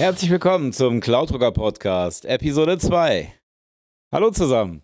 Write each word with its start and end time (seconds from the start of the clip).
Herzlich 0.00 0.30
willkommen 0.30 0.72
zum 0.72 1.00
Cloudrucker 1.00 1.52
Podcast, 1.52 2.24
Episode 2.24 2.78
2. 2.78 3.34
Hallo 4.10 4.30
zusammen. 4.30 4.82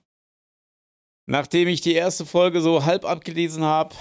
Nachdem 1.26 1.68
ich 1.68 1.80
die 1.80 1.94
erste 1.94 2.26
Folge 2.26 2.60
so 2.60 2.84
halb 2.84 3.06
abgelesen 3.06 3.64
habe, 3.64 3.94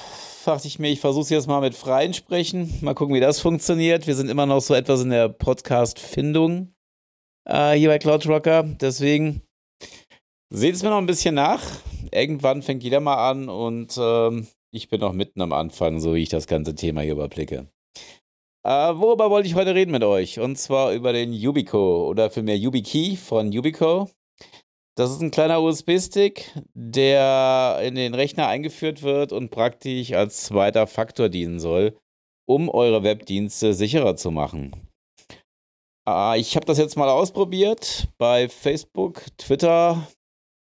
dachte 0.44 0.67
ich 0.67 0.78
mir, 0.78 0.90
ich 0.90 0.99
versuche 0.99 1.24
es 1.24 1.29
jetzt 1.29 1.47
mal 1.47 1.62
mit 1.62 1.74
freien 1.74 2.13
Sprechen. 2.13 2.79
Mal 2.81 2.96
gucken, 2.96 3.15
wie 3.15 3.22
das 3.22 3.40
funktioniert. 3.40 4.08
Wir 4.08 4.15
sind 4.15 4.29
immer 4.29 4.46
noch 4.46 4.60
so 4.60 4.74
etwas 4.74 5.04
in 5.04 5.10
der 5.10 5.29
Podcast-Findung 5.29 6.76
äh, 7.46 7.76
hier 7.76 7.88
bei 7.88 7.97
Cloudrocker. 7.97 8.63
Deswegen 8.63 9.42
seht 10.50 10.76
es 10.76 10.84
mir 10.84 10.90
noch 10.90 10.97
ein 10.97 11.06
bisschen 11.06 11.36
nach. 11.36 11.63
Irgendwann 12.12 12.62
fängt 12.62 12.84
jeder 12.84 13.00
mal 13.00 13.32
an 13.32 13.47
und 13.47 13.97
ähm, 13.97 14.47
ich 14.70 14.90
bin 14.90 15.00
noch 15.00 15.13
mitten 15.13 15.40
am 15.40 15.54
Anfang, 15.54 16.02
so 16.02 16.13
wie 16.13 16.23
ich 16.23 16.30
das 16.30 16.45
ganze 16.45 16.76
Thema 16.76 16.99
hier 16.99 17.13
überblicke. 17.13 17.70
Äh, 18.65 18.97
worüber 18.99 19.29
wollte 19.29 19.47
ich 19.47 19.53
heute 19.53 19.75
reden 19.75 19.91
mit 19.91 20.03
euch? 20.03 20.39
Und 20.39 20.57
zwar 20.57 20.91
über 20.91 21.13
den 21.13 21.33
Yubico 21.33 22.09
oder 22.09 22.31
vielmehr 22.31 22.57
YubiKey 22.57 23.15
von 23.15 23.51
Yubico. 23.51 24.09
Das 24.97 25.11
ist 25.11 25.21
ein 25.21 25.29
kleiner 25.29 25.61
USB-Stick, 25.61 26.51
der 26.73 27.79
in 27.83 27.93
den 27.93 28.15
Rechner 28.15 28.47
eingeführt 28.47 29.03
wird 29.03 29.33
und 29.33 29.51
praktisch 29.51 30.13
als 30.13 30.45
zweiter 30.45 30.88
Faktor 30.88 31.29
dienen 31.29 31.59
soll, 31.59 31.95
um 32.47 32.67
eure 32.67 33.03
Webdienste 33.03 33.75
sicherer 33.75 34.15
zu 34.15 34.31
machen. 34.31 34.89
Äh, 36.09 36.39
ich 36.39 36.55
habe 36.55 36.66
das 36.66 36.79
jetzt 36.79 36.97
mal 36.97 37.09
ausprobiert 37.09 38.07
bei 38.17 38.49
Facebook, 38.49 39.25
Twitter 39.38 40.07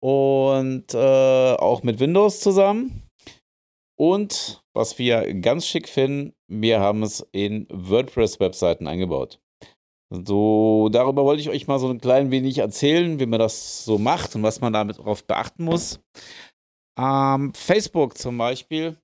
und 0.00 0.94
äh, 0.94 1.54
auch 1.54 1.82
mit 1.82 1.98
Windows 1.98 2.38
zusammen. 2.38 3.02
Und 3.98 4.59
was 4.74 4.98
wir 4.98 5.34
ganz 5.34 5.66
schick 5.66 5.88
finden, 5.88 6.34
wir 6.48 6.80
haben 6.80 7.02
es 7.02 7.26
in 7.32 7.66
WordPress-Webseiten 7.70 8.86
eingebaut. 8.86 9.40
So, 10.10 10.88
darüber 10.90 11.24
wollte 11.24 11.40
ich 11.40 11.50
euch 11.50 11.68
mal 11.68 11.78
so 11.78 11.88
ein 11.88 12.00
klein 12.00 12.30
wenig 12.32 12.58
erzählen, 12.58 13.20
wie 13.20 13.26
man 13.26 13.38
das 13.38 13.84
so 13.84 13.96
macht 13.96 14.34
und 14.34 14.42
was 14.42 14.60
man 14.60 14.72
damit 14.72 14.98
darauf 14.98 15.24
beachten 15.24 15.64
muss. 15.64 16.00
Ähm, 16.98 17.52
Facebook 17.54 18.18
zum 18.18 18.36
Beispiel 18.36 18.98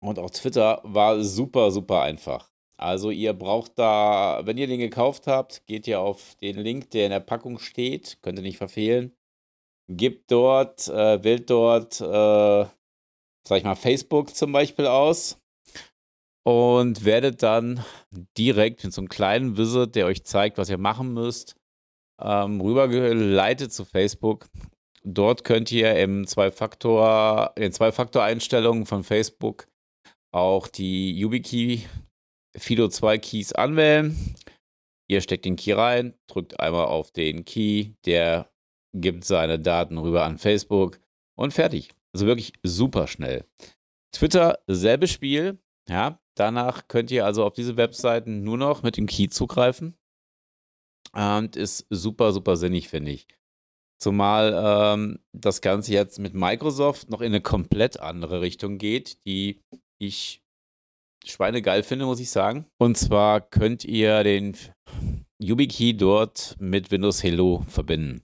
und 0.00 0.18
auch 0.18 0.30
Twitter 0.30 0.80
war 0.82 1.22
super, 1.22 1.70
super 1.70 2.02
einfach. 2.02 2.50
Also 2.78 3.10
ihr 3.10 3.32
braucht 3.32 3.78
da, 3.78 4.42
wenn 4.44 4.58
ihr 4.58 4.66
den 4.66 4.80
gekauft 4.80 5.26
habt, 5.26 5.66
geht 5.66 5.86
ihr 5.86 6.00
auf 6.00 6.34
den 6.36 6.56
Link, 6.56 6.90
der 6.90 7.06
in 7.06 7.10
der 7.10 7.20
Packung 7.20 7.58
steht, 7.58 8.18
könnt 8.22 8.38
ihr 8.38 8.42
nicht 8.42 8.58
verfehlen. 8.58 9.16
Gebt 9.88 10.30
dort, 10.30 10.88
äh, 10.88 11.22
wählt 11.22 11.48
dort 11.48 12.00
äh, 12.00 12.66
sag 13.46 13.58
ich 13.58 13.64
mal, 13.64 13.74
Facebook 13.74 14.34
zum 14.34 14.52
Beispiel 14.52 14.86
aus 14.86 15.38
und 16.44 17.04
werdet 17.04 17.42
dann 17.42 17.84
direkt 18.36 18.84
mit 18.84 18.92
so 18.92 19.00
einem 19.00 19.08
kleinen 19.08 19.56
Visit, 19.56 19.94
der 19.94 20.06
euch 20.06 20.24
zeigt, 20.24 20.58
was 20.58 20.68
ihr 20.68 20.78
machen 20.78 21.12
müsst, 21.12 21.56
ähm, 22.20 22.60
rübergeleitet 22.60 23.72
zu 23.72 23.84
Facebook. 23.84 24.48
Dort 25.04 25.44
könnt 25.44 25.70
ihr 25.70 25.96
im 25.96 26.26
Zwei-Faktor, 26.26 27.52
in 27.56 27.72
Zwei-Faktor-Einstellungen 27.72 28.86
von 28.86 29.04
Facebook 29.04 29.66
auch 30.32 30.68
die 30.68 31.16
YubiKey 31.18 31.86
Fido 32.56 32.88
2 32.88 33.18
Keys 33.18 33.52
anwählen. 33.52 34.34
Ihr 35.08 35.20
steckt 35.20 35.44
den 35.44 35.56
Key 35.56 35.72
rein, 35.72 36.14
drückt 36.26 36.58
einmal 36.58 36.86
auf 36.86 37.12
den 37.12 37.44
Key, 37.44 37.92
der 38.04 38.50
gibt 38.92 39.24
seine 39.24 39.58
Daten 39.58 39.98
rüber 39.98 40.24
an 40.24 40.38
Facebook 40.38 40.98
und 41.36 41.52
fertig. 41.52 41.90
Also 42.16 42.26
wirklich 42.26 42.54
super 42.62 43.08
schnell. 43.08 43.44
Twitter, 44.10 44.58
selbe 44.66 45.06
Spiel. 45.06 45.58
Ja, 45.86 46.18
danach 46.34 46.88
könnt 46.88 47.10
ihr 47.10 47.26
also 47.26 47.44
auf 47.44 47.52
diese 47.52 47.76
Webseiten 47.76 48.42
nur 48.42 48.56
noch 48.56 48.82
mit 48.82 48.96
dem 48.96 49.04
Key 49.04 49.28
zugreifen. 49.28 49.98
Und 51.12 51.56
ist 51.56 51.86
super, 51.90 52.32
super 52.32 52.56
sinnig, 52.56 52.88
finde 52.88 53.10
ich. 53.10 53.26
Zumal 54.00 54.54
ähm, 54.56 55.18
das 55.34 55.60
Ganze 55.60 55.92
jetzt 55.92 56.18
mit 56.18 56.32
Microsoft 56.32 57.10
noch 57.10 57.20
in 57.20 57.26
eine 57.26 57.42
komplett 57.42 58.00
andere 58.00 58.40
Richtung 58.40 58.78
geht, 58.78 59.18
die 59.26 59.60
ich 59.98 60.42
schweinegeil 61.22 61.82
finde, 61.82 62.06
muss 62.06 62.20
ich 62.20 62.30
sagen. 62.30 62.64
Und 62.78 62.96
zwar 62.96 63.42
könnt 63.42 63.84
ihr 63.84 64.24
den 64.24 64.56
YubiKey 65.38 65.94
dort 65.94 66.56
mit 66.60 66.90
Windows 66.90 67.22
Hello 67.22 67.62
verbinden. 67.68 68.22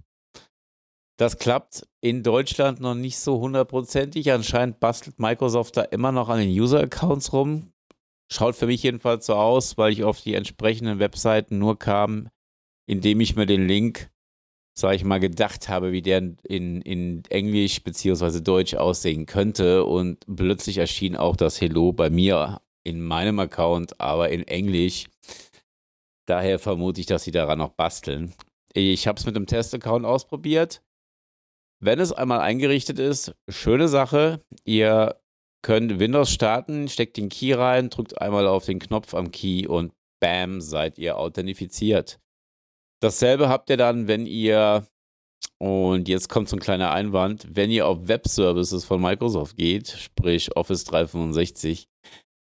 Das 1.23 1.39
klappt 1.39 1.87
in 2.01 2.25
Deutschland 2.25 2.81
noch 2.81 2.97
nicht 2.97 3.17
so 3.17 3.39
hundertprozentig. 3.39 4.33
Anscheinend 4.33 4.81
bastelt 4.81 5.21
Microsoft 5.21 5.77
da 5.77 5.83
immer 5.83 6.11
noch 6.11 6.29
an 6.29 6.41
den 6.41 6.51
User-Accounts 6.51 7.33
rum. 7.33 7.71
Schaut 8.29 8.57
für 8.57 8.67
mich 8.67 8.83
jedenfalls 8.83 9.27
so 9.27 9.35
aus, 9.35 9.79
weil 9.79 9.93
ich 9.93 10.03
auf 10.03 10.21
die 10.21 10.35
entsprechenden 10.35 10.99
Webseiten 10.99 11.61
nur 11.61 11.79
kam, 11.79 12.29
indem 12.89 13.21
ich 13.21 13.37
mir 13.37 13.47
den 13.47 13.69
Link, 13.69 14.11
sag 14.77 14.97
ich 14.97 15.05
mal, 15.05 15.21
gedacht 15.21 15.69
habe, 15.69 15.93
wie 15.93 16.03
der 16.03 16.19
in, 16.43 16.83
in 16.83 17.23
Englisch 17.27 17.85
bzw. 17.85 18.41
Deutsch 18.41 18.75
aussehen 18.75 19.25
könnte. 19.27 19.85
Und 19.85 20.27
plötzlich 20.27 20.79
erschien 20.79 21.15
auch 21.15 21.37
das 21.37 21.61
Hello 21.61 21.93
bei 21.93 22.11
mir 22.11 22.61
in 22.83 23.01
meinem 23.01 23.39
Account, 23.39 24.01
aber 24.01 24.31
in 24.31 24.43
Englisch. 24.49 25.07
Daher 26.27 26.59
vermute 26.59 27.01
ich, 27.01 27.07
dass 27.07 27.23
sie 27.23 27.31
daran 27.31 27.59
noch 27.59 27.75
basteln. 27.75 28.35
Ich 28.75 29.07
habe 29.07 29.21
es 29.21 29.25
mit 29.25 29.37
dem 29.37 29.47
Test-Account 29.47 30.05
ausprobiert. 30.05 30.83
Wenn 31.85 31.99
es 31.99 32.13
einmal 32.13 32.39
eingerichtet 32.39 33.01
ist, 33.01 33.35
schöne 33.49 33.89
Sache. 33.89 34.41
Ihr 34.65 35.21
könnt 35.63 35.99
Windows 35.99 36.31
starten, 36.31 36.89
steckt 36.89 37.17
den 37.17 37.29
Key 37.29 37.55
rein, 37.55 37.91
drückt 37.91 38.21
einmal 38.21 38.47
auf 38.47 38.67
den 38.67 38.79
Knopf 38.79 39.15
am 39.15 39.33
Key 39.33 39.67
und 39.67 39.93
bam, 40.21 40.61
seid 40.61 40.97
ihr 40.97 41.19
authentifiziert. 41.19 42.21
Dasselbe 43.01 43.49
habt 43.49 43.69
ihr 43.69 43.77
dann, 43.77 44.07
wenn 44.07 44.27
ihr, 44.27 44.87
und 45.59 46.09
jetzt 46.09 46.29
kommt 46.29 46.49
so 46.49 46.55
ein 46.55 46.61
kleiner 46.61 46.93
Einwand, 46.93 47.49
wenn 47.51 47.73
ihr 47.73 47.89
auf 47.89 48.07
Web-Services 48.07 48.85
von 48.85 49.03
Microsoft 49.03 49.57
geht, 49.57 49.89
sprich 49.89 50.57
Office 50.57 50.85
365, 50.85 51.89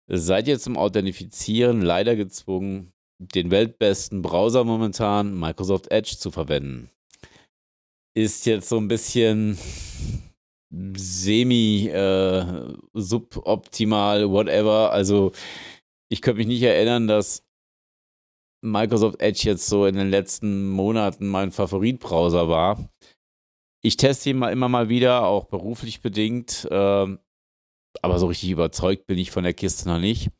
seid 0.07 0.47
ihr 0.47 0.61
zum 0.61 0.77
Authentifizieren 0.77 1.83
leider 1.83 2.15
gezwungen, 2.15 2.93
den 3.19 3.51
weltbesten 3.51 4.23
Browser 4.23 4.63
momentan, 4.63 5.37
Microsoft 5.37 5.91
Edge, 5.91 6.15
zu 6.17 6.31
verwenden 6.31 6.93
ist 8.15 8.47
jetzt 8.47 8.69
so 8.69 8.79
ein 8.79 8.89
bisschen 8.89 9.59
semi 10.97 11.89
äh, 11.89 12.75
suboptimal, 12.95 14.31
whatever. 14.31 14.91
Also 14.93 15.33
ich 16.09 16.23
könnte 16.23 16.39
mich 16.39 16.47
nicht 16.47 16.63
erinnern, 16.63 17.07
dass 17.07 17.45
Microsoft 18.63 19.21
Edge 19.21 19.43
jetzt 19.45 19.67
so 19.67 19.87
in 19.87 19.97
den 19.97 20.11
letzten 20.11 20.71
Monaten 20.71 21.27
mein 21.27 21.53
Favoritbrowser 21.53 22.49
war. 22.49 22.89
Ich 23.83 23.97
teste 23.97 24.31
ihn 24.31 24.39
mal 24.39 24.53
immer 24.53 24.69
mal 24.69 24.89
wieder, 24.89 25.27
auch 25.27 25.47
beruflich 25.47 26.01
bedingt. 26.01 26.67
Äh, 26.71 27.17
aber 28.01 28.19
so 28.19 28.27
richtig 28.27 28.51
überzeugt 28.51 29.07
bin 29.07 29.19
ich 29.19 29.31
von 29.31 29.45
der 29.45 29.55
Kiste 29.55 29.89
noch 29.89 29.99
nicht. 29.99 30.31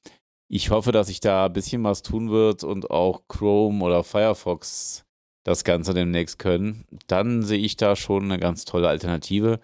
Ich 0.49 0.71
hoffe, 0.71 0.93
dass 0.93 1.09
sich 1.09 1.21
da 1.21 1.47
ein 1.47 1.53
bisschen 1.53 1.83
was 1.85 2.03
tun 2.03 2.31
wird 2.31 2.65
und 2.65 2.91
auch 2.91 3.27
Chrome 3.29 3.85
oder 3.85 4.05
Firefox 4.05 5.05
das 5.45 5.65
Ganze 5.65 5.95
demnächst 5.95 6.39
können, 6.39 6.85
dann 7.07 7.43
sehe 7.43 7.59
ich 7.59 7.77
da 7.77 7.97
schon 7.97 8.25
eine 8.25 8.39
ganz 8.39 8.65
tolle 8.65 8.89
Alternative. 8.89 9.61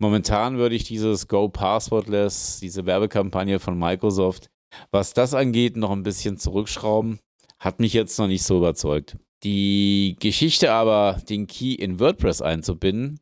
Momentan 0.00 0.58
würde 0.58 0.74
ich 0.74 0.84
dieses 0.84 1.28
Go 1.28 1.48
Passwordless, 1.48 2.58
diese 2.60 2.86
Werbekampagne 2.86 3.60
von 3.60 3.78
Microsoft, 3.78 4.48
was 4.90 5.14
das 5.14 5.34
angeht, 5.34 5.76
noch 5.76 5.92
ein 5.92 6.02
bisschen 6.02 6.38
zurückschrauben. 6.38 7.20
Hat 7.58 7.78
mich 7.78 7.92
jetzt 7.92 8.18
noch 8.18 8.26
nicht 8.26 8.42
so 8.42 8.58
überzeugt. 8.58 9.16
Die 9.44 10.16
Geschichte 10.20 10.72
aber, 10.72 11.20
den 11.28 11.46
Key 11.46 11.74
in 11.74 12.00
WordPress 12.00 12.42
einzubinden, 12.42 13.20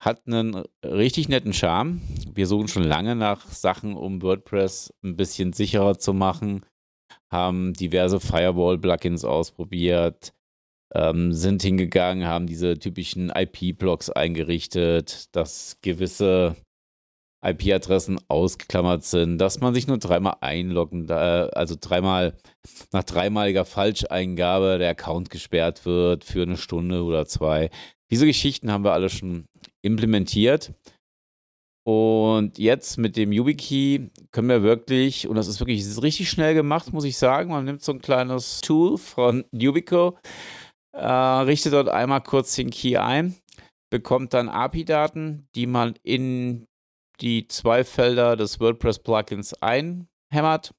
hat 0.00 0.26
einen 0.26 0.62
richtig 0.84 1.28
netten 1.28 1.52
Charme. 1.52 2.02
Wir 2.32 2.46
suchen 2.46 2.68
schon 2.68 2.84
lange 2.84 3.16
nach 3.16 3.46
Sachen, 3.50 3.94
um 3.94 4.22
WordPress 4.22 4.92
ein 5.02 5.16
bisschen 5.16 5.52
sicherer 5.52 5.98
zu 5.98 6.12
machen, 6.12 6.64
haben 7.30 7.72
diverse 7.72 8.20
Firewall-Plugins 8.20 9.24
ausprobiert, 9.24 10.34
ähm, 10.94 11.32
sind 11.32 11.62
hingegangen, 11.62 12.26
haben 12.26 12.46
diese 12.46 12.78
typischen 12.78 13.30
IP-Blocks 13.30 14.10
eingerichtet, 14.10 15.34
dass 15.34 15.78
gewisse 15.82 16.56
IP-Adressen 17.44 18.18
ausgeklammert 18.28 19.04
sind, 19.04 19.38
dass 19.38 19.60
man 19.60 19.74
sich 19.74 19.86
nur 19.86 19.98
dreimal 19.98 20.36
einloggen, 20.40 21.10
also 21.10 21.76
dreimal 21.78 22.36
nach 22.92 23.04
dreimaliger 23.04 23.66
Falscheingabe 23.66 24.78
der 24.78 24.90
Account 24.90 25.28
gesperrt 25.28 25.84
wird 25.84 26.24
für 26.24 26.42
eine 26.42 26.56
Stunde 26.56 27.02
oder 27.02 27.26
zwei. 27.26 27.70
Diese 28.10 28.26
Geschichten 28.26 28.72
haben 28.72 28.84
wir 28.84 28.92
alle 28.92 29.10
schon 29.10 29.46
implementiert. 29.82 30.72
Und 31.86 32.56
jetzt 32.56 32.96
mit 32.96 33.14
dem 33.18 33.30
YubiKey 33.30 34.10
können 34.30 34.48
wir 34.48 34.62
wirklich, 34.62 35.28
und 35.28 35.36
das 35.36 35.48
ist 35.48 35.60
wirklich 35.60 35.80
das 35.80 35.88
ist 35.88 36.02
richtig 36.02 36.30
schnell 36.30 36.54
gemacht, 36.54 36.94
muss 36.94 37.04
ich 37.04 37.18
sagen. 37.18 37.50
Man 37.50 37.66
nimmt 37.66 37.82
so 37.82 37.92
ein 37.92 38.00
kleines 38.00 38.62
Tool 38.62 38.96
von 38.96 39.44
Yubico, 39.52 40.16
äh, 40.94 41.06
richtet 41.06 41.72
dort 41.72 41.88
einmal 41.88 42.22
kurz 42.22 42.54
den 42.54 42.70
Key 42.70 42.96
ein, 42.96 43.36
bekommt 43.90 44.34
dann 44.34 44.48
API-Daten, 44.48 45.48
die 45.54 45.66
man 45.66 45.94
in 46.02 46.66
die 47.20 47.46
zwei 47.48 47.84
Felder 47.84 48.36
des 48.36 48.60
WordPress-Plugins 48.60 49.54
einhämmert. 49.62 50.74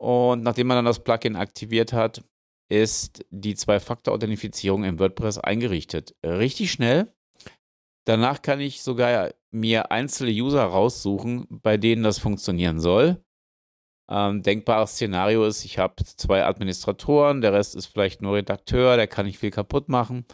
Und 0.00 0.42
nachdem 0.42 0.68
man 0.68 0.76
dann 0.76 0.84
das 0.84 1.02
Plugin 1.02 1.36
aktiviert 1.36 1.92
hat, 1.92 2.22
ist 2.70 3.24
die 3.30 3.54
Zwei-Faktor-Authentifizierung 3.54 4.84
im 4.84 4.98
WordPress 4.98 5.38
eingerichtet. 5.38 6.14
Richtig 6.24 6.70
schnell. 6.70 7.12
Danach 8.06 8.42
kann 8.42 8.60
ich 8.60 8.82
sogar 8.82 9.32
mir 9.50 9.90
einzelne 9.90 10.30
User 10.30 10.64
raussuchen, 10.64 11.46
bei 11.50 11.76
denen 11.76 12.02
das 12.02 12.18
funktionieren 12.18 12.80
soll. 12.80 13.22
Ähm, 14.10 14.42
denkbares 14.42 14.92
Szenario 14.92 15.44
ist, 15.44 15.64
ich 15.64 15.78
habe 15.78 16.02
zwei 16.04 16.44
Administratoren, 16.44 17.40
der 17.40 17.52
Rest 17.52 17.76
ist 17.76 17.86
vielleicht 17.86 18.22
nur 18.22 18.34
Redakteur, 18.34 18.96
der 18.96 19.06
kann 19.06 19.26
nicht 19.26 19.38
viel 19.38 19.52
kaputt 19.52 19.88
machen. 19.88 20.26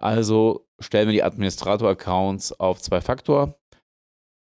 Also 0.00 0.68
stellen 0.78 1.08
wir 1.08 1.12
die 1.12 1.22
Administrator-Accounts 1.22 2.52
auf 2.60 2.80
Zwei-Faktor. 2.80 3.58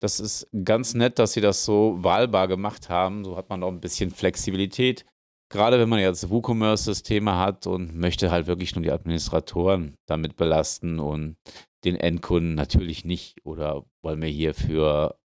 Das 0.02 0.20
ist 0.20 0.48
ganz 0.66 0.94
nett, 0.94 1.20
dass 1.20 1.34
sie 1.34 1.42
das 1.42 1.64
so 1.64 1.98
wahlbar 2.00 2.48
gemacht 2.48 2.90
haben. 2.90 3.24
So 3.24 3.38
hat 3.38 3.50
man 3.50 3.64
auch 3.64 3.70
ein 3.70 3.80
bisschen 3.80 4.12
Flexibilität. 4.12 5.06
Gerade 5.52 5.80
wenn 5.80 5.90
man 5.90 6.00
jetzt 6.00 6.30
WooCommerce-Systeme 6.30 7.38
hat 7.38 7.68
und 7.68 7.96
möchte 7.96 8.32
halt 8.32 8.48
wirklich 8.48 8.76
nur 8.76 8.84
die 8.84 8.92
Administratoren 8.92 9.96
damit 10.08 10.36
belasten 10.36 11.00
und 11.00 11.36
den 11.84 11.96
Endkunden 11.96 12.56
natürlich 12.56 13.06
nicht. 13.06 13.46
Oder 13.46 13.86
wollen 14.02 14.22
wir 14.22 14.30
hier 14.30 14.54
für 14.54 15.20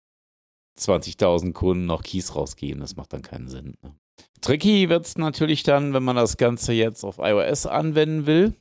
20.000 0.79 1.53
Kunden 1.53 1.87
noch 1.87 2.03
Keys 2.03 2.35
rausgeben? 2.35 2.81
Das 2.81 2.97
macht 2.97 3.13
dann 3.13 3.23
keinen 3.23 3.49
Sinn. 3.49 3.77
Ne? 3.83 3.95
Tricky 4.41 4.89
wird 4.89 5.07
es 5.07 5.19
natürlich 5.19 5.63
dann, 5.63 5.93
wenn 5.93 6.03
man 6.03 6.17
das 6.17 6.37
Ganze 6.37 6.73
jetzt 6.73 7.05
auf 7.05 7.19
iOS 7.19 7.67
anwenden 7.67 8.27
will. 8.27 8.55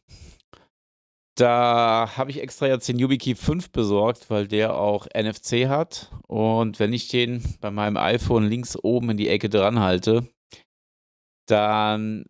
Da 1.38 2.14
habe 2.16 2.32
ich 2.32 2.42
extra 2.42 2.68
jetzt 2.68 2.88
den 2.88 2.98
YubiKey 2.98 3.36
5 3.36 3.72
besorgt, 3.72 4.30
weil 4.30 4.48
der 4.48 4.76
auch 4.76 5.06
NFC 5.08 5.68
hat. 5.68 6.10
Und 6.28 6.80
wenn 6.80 6.94
ich 6.94 7.10
den 7.10 7.44
bei 7.60 7.72
meinem 7.72 7.98
iPhone 7.98 8.48
links 8.48 8.78
oben 8.82 9.10
in 9.12 9.18
die 9.18 9.28
Ecke 9.28 9.50
dran 9.50 9.80
halte, 9.80 10.28
dann 11.46 12.26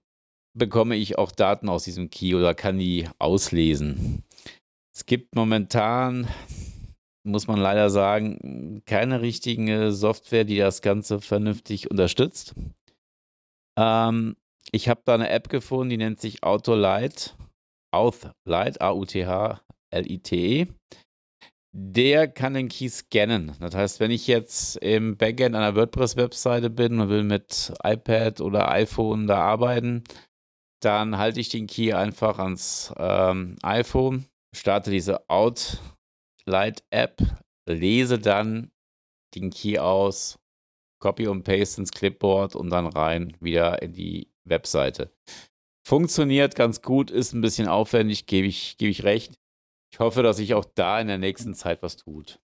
bekomme 0.57 0.95
ich 0.95 1.17
auch 1.19 1.31
Daten 1.31 1.69
aus 1.69 1.83
diesem 1.83 2.09
Key 2.09 2.33
oder 2.33 2.55
kann 2.55 2.79
die 2.79 3.07
auslesen. 3.19 4.23
Es 4.93 5.05
gibt 5.05 5.35
momentan, 5.35 6.27
muss 7.25 7.47
man 7.47 7.59
leider 7.59 7.89
sagen, 7.89 8.81
keine 8.85 9.21
richtige 9.21 9.91
Software, 9.91 10.43
die 10.43 10.57
das 10.57 10.81
Ganze 10.81 11.19
vernünftig 11.19 11.91
unterstützt. 11.91 12.53
Ähm, 13.77 14.35
ich 14.71 14.89
habe 14.89 15.01
da 15.05 15.15
eine 15.15 15.29
App 15.29 15.49
gefunden, 15.49 15.89
die 15.89 15.97
nennt 15.97 16.21
sich 16.21 16.43
AutoLite. 16.43 17.31
Authlight, 17.95 18.81
A-U-T-H-L-I-T-E. 18.81 20.67
Der 21.77 22.27
kann 22.27 22.53
den 22.53 22.69
Key 22.69 22.89
scannen. 22.89 23.53
Das 23.59 23.75
heißt, 23.75 23.99
wenn 23.99 24.11
ich 24.11 24.27
jetzt 24.27 24.77
im 24.77 25.17
Backend 25.17 25.55
einer 25.55 25.75
WordPress-Webseite 25.75 26.69
bin 26.69 26.99
und 26.99 27.09
will 27.09 27.23
mit 27.23 27.73
iPad 27.83 28.39
oder 28.41 28.69
iPhone 28.69 29.27
da 29.27 29.41
arbeiten, 29.41 30.03
dann 30.81 31.17
halte 31.17 31.39
ich 31.39 31.49
den 31.49 31.67
Key 31.67 31.93
einfach 31.93 32.39
ans 32.39 32.93
ähm, 32.97 33.57
iPhone, 33.61 34.25
starte 34.55 34.91
diese 34.91 35.29
Outlight-App, 36.45 37.21
lese 37.67 38.19
dann 38.19 38.71
den 39.33 39.49
Key 39.49 39.79
aus, 39.79 40.39
copy 41.01 41.27
und 41.27 41.43
paste 41.43 41.81
ins 41.81 41.91
Clipboard 41.91 42.55
und 42.55 42.69
dann 42.69 42.87
rein 42.87 43.35
wieder 43.39 43.81
in 43.81 43.93
die 43.93 44.31
Webseite. 44.45 45.11
Funktioniert 45.85 46.55
ganz 46.55 46.81
gut, 46.81 47.11
ist 47.11 47.33
ein 47.33 47.41
bisschen 47.41 47.67
aufwendig, 47.67 48.25
gebe 48.25 48.47
ich, 48.47 48.77
geb 48.77 48.89
ich 48.89 49.03
recht. 49.03 49.39
Ich 49.91 49.99
hoffe, 49.99 50.23
dass 50.23 50.37
sich 50.37 50.53
auch 50.53 50.65
da 50.65 50.99
in 50.99 51.07
der 51.07 51.17
nächsten 51.17 51.53
Zeit 51.53 51.83
was 51.83 51.97
tut. 51.97 52.39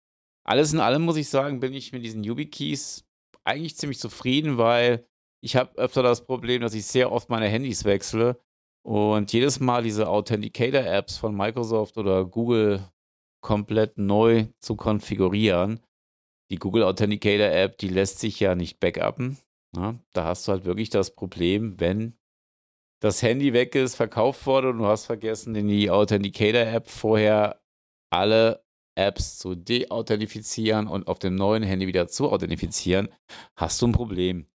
Alles 0.44 0.72
in 0.72 0.80
allem 0.80 1.02
muss 1.02 1.16
ich 1.16 1.28
sagen, 1.28 1.60
bin 1.60 1.74
ich 1.74 1.92
mit 1.92 2.04
diesen 2.04 2.24
YubiKeys 2.24 3.04
eigentlich 3.44 3.76
ziemlich 3.76 3.98
zufrieden, 3.98 4.58
weil 4.58 5.06
ich 5.42 5.56
habe 5.56 5.76
öfter 5.78 6.02
das 6.02 6.24
Problem, 6.24 6.62
dass 6.62 6.74
ich 6.74 6.86
sehr 6.86 7.12
oft 7.12 7.30
meine 7.30 7.48
Handys 7.48 7.84
wechsle 7.84 8.40
und 8.82 9.32
jedes 9.32 9.60
Mal 9.60 9.82
diese 9.82 10.08
Authenticator-Apps 10.08 11.18
von 11.18 11.36
Microsoft 11.36 11.96
oder 11.96 12.24
Google 12.24 12.82
komplett 13.40 13.98
neu 13.98 14.46
zu 14.60 14.76
konfigurieren. 14.76 15.80
Die 16.50 16.56
Google 16.56 16.84
Authenticator 16.84 17.48
App, 17.48 17.78
die 17.78 17.88
lässt 17.88 18.20
sich 18.20 18.40
ja 18.40 18.54
nicht 18.54 18.80
backuppen. 18.80 19.38
Ja, 19.76 19.94
da 20.14 20.24
hast 20.24 20.48
du 20.48 20.52
halt 20.52 20.64
wirklich 20.64 20.90
das 20.90 21.14
Problem, 21.14 21.78
wenn 21.78 22.16
das 23.00 23.22
Handy 23.22 23.52
weg 23.52 23.74
ist, 23.74 23.94
verkauft 23.94 24.46
wurde 24.46 24.70
und 24.70 24.78
du 24.78 24.86
hast 24.86 25.06
vergessen, 25.06 25.54
in 25.54 25.68
die 25.68 25.90
Authenticator-App 25.90 26.88
vorher 26.88 27.60
alle 28.10 28.64
Apps 28.96 29.38
zu 29.38 29.54
deauthentifizieren 29.54 30.88
und 30.88 31.06
auf 31.06 31.18
dem 31.20 31.36
neuen 31.36 31.62
Handy 31.62 31.86
wieder 31.86 32.08
zu 32.08 32.30
authentifizieren, 32.30 33.08
hast 33.56 33.80
du 33.80 33.86
ein 33.86 33.92
Problem. 33.92 34.48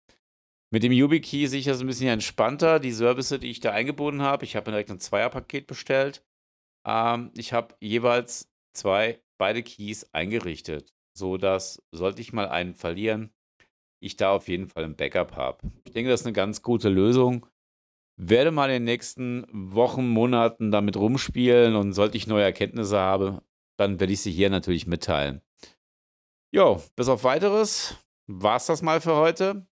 Mit 0.74 0.84
dem 0.84 0.92
YubiKey 0.92 1.48
sehe 1.48 1.60
ich 1.60 1.66
das 1.66 1.80
ein 1.80 1.88
bisschen 1.88 2.10
entspannter. 2.10 2.80
Die 2.80 2.92
Services, 2.92 3.40
die 3.40 3.52
ich 3.52 3.60
da 3.60 3.72
eingebunden 3.72 4.24
habe, 4.24 4.44
ich 4.44 4.56
habe 4.56 4.72
direkt 4.72 4.90
ein 4.90 5.00
Zweierpaket 5.00 5.68
bestellt. 5.68 6.26
Ähm, 6.86 7.32
ich 7.38 7.54
habe 7.54 7.76
jeweils 7.80 8.52
zwei, 8.74 9.22
beide 9.38 9.64
Keys 9.64 10.10
eingerichtet, 10.14 10.94
sodass, 11.18 11.82
sollte 11.92 12.22
ich 12.22 12.34
mal 12.34 12.48
einen 12.48 12.74
verlieren, 12.74 13.34
ich 14.02 14.18
da 14.18 14.32
auf 14.32 14.48
jeden 14.48 14.68
Fall 14.68 14.84
ein 14.84 14.96
Backup 14.96 15.36
habe. 15.36 15.60
Ich 15.86 15.94
denke, 15.94 16.10
das 16.10 16.22
ist 16.22 16.26
eine 16.26 16.34
ganz 16.34 16.62
gute 16.62 16.90
Lösung 16.90 17.46
werde 18.18 18.52
mal 18.52 18.70
in 18.70 18.74
den 18.74 18.84
nächsten 18.84 19.46
Wochen, 19.52 20.08
Monaten 20.08 20.72
damit 20.72 20.98
rumspielen 20.98 21.76
und 21.76 21.94
sollte 21.94 22.18
ich 22.18 22.28
neue 22.28 22.44
Erkenntnisse 22.44 23.00
haben, 23.00 23.40
dann 23.78 24.00
werde 24.00 24.14
ich 24.14 24.22
sie 24.22 24.32
hier 24.32 24.50
natürlich 24.50 24.88
mitteilen. 24.88 25.42
Jo, 26.52 26.82
bis 26.96 27.10
auf 27.10 27.24
weiteres 27.24 27.96
war 28.28 28.58
es 28.58 28.68
das 28.68 28.82
mal 28.82 29.02
für 29.02 29.16
heute. 29.16 29.66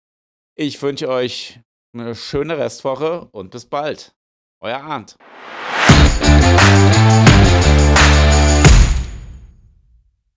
Ich 0.56 0.80
wünsche 0.80 1.08
euch 1.08 1.60
eine 1.92 2.14
schöne 2.14 2.56
Restwoche 2.56 3.28
und 3.32 3.50
bis 3.50 3.66
bald. 3.66 4.14
Euer 4.60 4.78
Arndt. 4.78 5.16